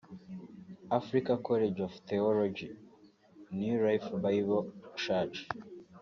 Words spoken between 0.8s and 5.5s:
Africa College of Theology (New Life Bible Church)